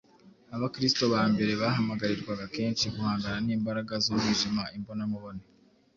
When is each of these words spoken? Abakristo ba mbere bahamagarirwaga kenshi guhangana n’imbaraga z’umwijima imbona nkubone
Abakristo 0.55 1.03
ba 1.13 1.21
mbere 1.31 1.51
bahamagarirwaga 1.61 2.45
kenshi 2.55 2.85
guhangana 2.95 3.37
n’imbaraga 3.47 3.93
z’umwijima 4.03 4.63
imbona 4.77 5.03
nkubone 5.07 5.43